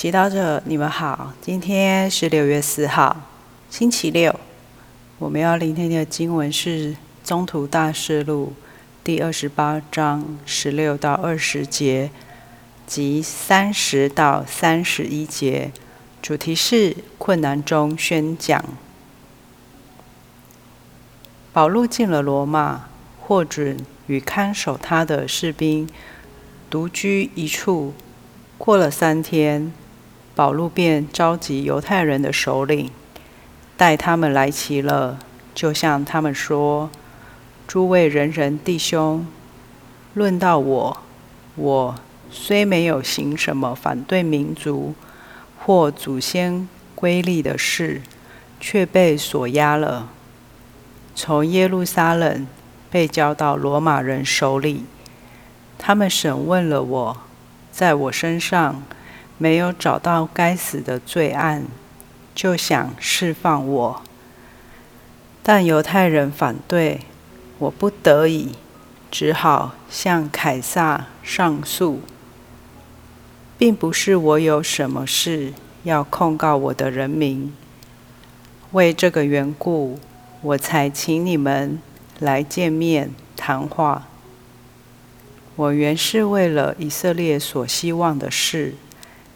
[0.00, 3.14] 祈祷者，你们好，今天是六月四号，
[3.68, 4.34] 星期六。
[5.18, 8.54] 我们要聆听的经文是《中途大事录》
[9.04, 12.10] 第二十八章十六到二十节
[12.86, 15.70] 及三十到三十一节，
[16.22, 18.64] 主题是困难中宣讲。
[21.52, 22.86] 保禄进了罗马，
[23.20, 23.76] 获准
[24.06, 25.86] 与看守他的士兵
[26.70, 27.92] 独居一处。
[28.56, 29.70] 过了三天，
[30.40, 32.90] 保禄便召集犹太人的首领，
[33.76, 35.18] 带他们来齐了，
[35.54, 36.88] 就向他们说
[37.68, 39.26] ：“诸位人人弟兄，
[40.14, 40.96] 论到我，
[41.56, 41.94] 我
[42.30, 44.94] 虽没有行什么反对民族
[45.58, 48.00] 或祖先归立的事，
[48.58, 50.08] 却被锁押了。”
[51.14, 52.46] 从耶路撒冷
[52.90, 54.86] 被交到罗马人手里，
[55.76, 57.16] 他们审问了我，
[57.70, 58.82] 在我身上
[59.40, 61.64] 没有找到该死的罪案，
[62.34, 64.02] 就想释放我。
[65.42, 67.00] 但犹太人反对，
[67.58, 68.50] 我不得已，
[69.10, 72.02] 只好向凯撒上诉，
[73.56, 77.50] 并不是我有什么事要控告我的人民。
[78.72, 79.98] 为这个缘故。
[80.42, 81.78] 我才请你们
[82.18, 84.06] 来见面谈话。
[85.54, 88.74] 我原是为了以色列所希望的事，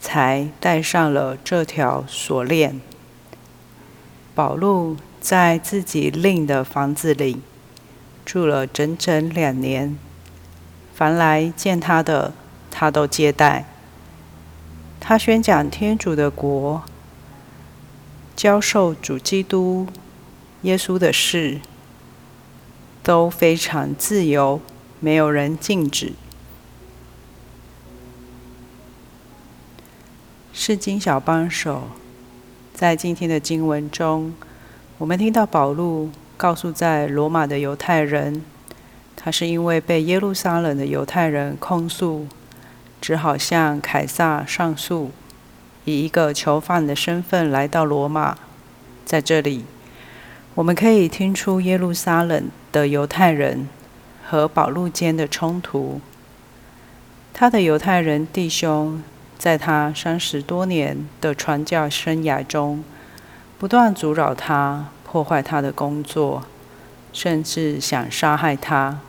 [0.00, 2.80] 才带上了这条锁链。
[4.34, 7.40] 保禄在自己另的房子里
[8.24, 9.96] 住了整整两年，
[10.94, 12.32] 凡来见他的，
[12.70, 13.66] 他都接待。
[15.00, 16.82] 他宣讲天主的国，
[18.34, 19.86] 教授主基督。
[20.62, 21.60] 耶稣的事
[23.02, 24.60] 都非常自由，
[24.98, 26.14] 没有人禁止。
[30.68, 31.84] 是经小帮手，
[32.74, 34.34] 在今天的经文中，
[34.98, 38.42] 我们听到保禄告诉在罗马的犹太人，
[39.14, 42.26] 他是因为被耶路撒冷的犹太人控诉，
[43.00, 45.12] 只好向凯撒上诉，
[45.84, 48.36] 以一个囚犯的身份来到罗马，
[49.04, 49.64] 在这里。
[50.56, 53.68] 我们可以听出耶路撒冷的犹太人
[54.26, 56.00] 和保禄间的冲突。
[57.32, 59.00] 他的犹太人弟兄
[59.38, 62.82] 在他三十多年的传教生涯中，
[63.58, 66.44] 不断阻扰他、破坏他的工作，
[67.12, 69.00] 甚至想杀害他。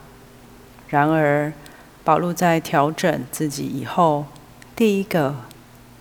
[0.89, 1.51] 然而，
[2.03, 4.25] 保禄在调整自己以后，
[4.75, 5.35] 第一个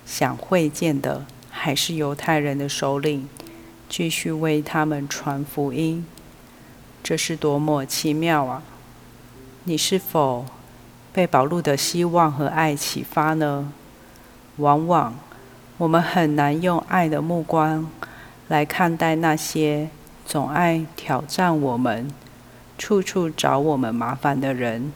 [0.05, 3.29] 想会见的还是犹太人的首领。
[3.89, 6.05] 继续为他们传福音，
[7.05, 8.65] 这是多么奇妙啊！
[9.63, 10.45] 你是否
[11.13, 13.73] 被保禄的希望和爱启发呢？
[14.57, 15.19] 往往
[15.79, 17.91] 我们很难用爱的目光
[18.49, 19.89] 来看待那些
[20.25, 22.11] 总爱挑战我们、
[22.77, 24.93] 处处找我们麻烦的人。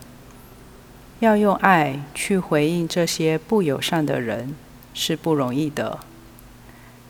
[1.20, 4.54] 要用爱去回应这些不友善的人
[4.94, 5.98] 是不容易的，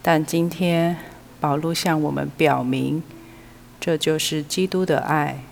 [0.03, 0.97] 但今天。
[1.41, 3.03] 保罗向我们表明，
[3.81, 5.43] 这就是基督的爱。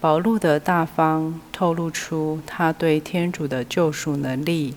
[0.00, 4.74] 保罗的大方透露出他对天主的救赎能力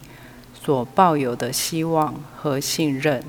[0.65, 3.23] 所抱有的希望和信任。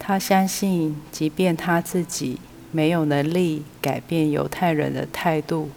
[0.00, 2.40] 他相信，即便他自己
[2.72, 5.70] 没有能力改变犹太人的态度，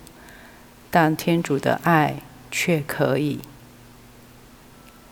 [0.89, 2.15] 但天主的爱
[2.49, 3.39] 却可以。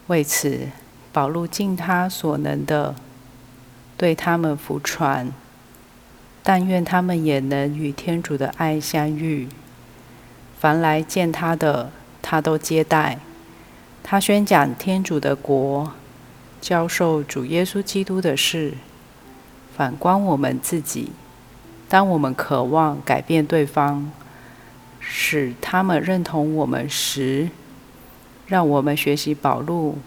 [0.08, 0.70] 为此，
[1.14, 2.96] 保禄尽他所能的。
[3.96, 5.32] 对他们服传，
[6.42, 9.48] 但愿他们也能与天主的爱相遇。
[10.60, 11.92] 凡来见他的，
[12.24, 13.20] 他都接待。
[14.08, 15.92] 他宣讲天主的国，
[16.62, 18.76] 教授主耶稣基督的事。
[19.76, 21.12] 反观我们自己，
[21.90, 24.12] 当我们渴望改变对方，
[25.00, 27.50] 使他们认同我们时，
[28.46, 29.98] 让我们学习保禄，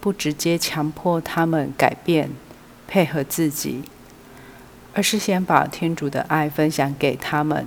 [0.00, 2.30] 不直接强迫他们改变。
[2.88, 3.82] 配合自己，
[4.94, 7.66] 而是先把天主的爱分享给他们，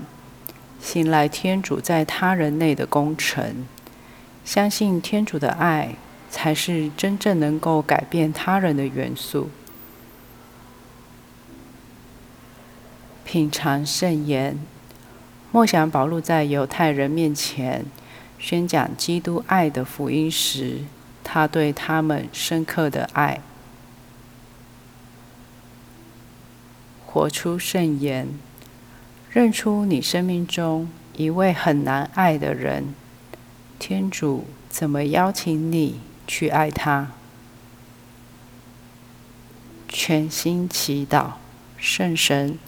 [0.81, 3.67] 信赖天主在他人内的功臣，
[4.49, 5.93] 相信天主的爱
[6.31, 9.51] 才是真正能够改变他人的元素。
[13.23, 14.57] 品尝圣言，
[15.51, 17.85] 默想保禄在犹太人面前
[18.39, 20.79] 宣讲基督爱的福音时，
[21.23, 23.41] 他对他们深刻的爱。
[27.05, 28.27] 活出圣言，
[29.29, 32.95] 认出你生命中一位很难爱的人，
[33.79, 37.11] 天主怎么邀请你去爱他？
[39.87, 41.31] 全心祈祷，
[41.77, 42.59] 圣神，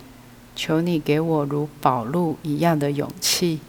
[0.55, 3.59] 求你给我如宝路一样的勇气，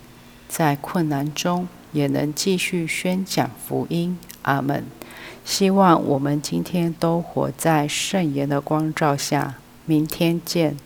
[0.49, 4.17] 在困难中也能继续宣讲福音。
[4.43, 4.85] 阿门。
[5.45, 9.57] 希望我们今天都活在圣言的光照下。
[9.85, 10.77] 明天见。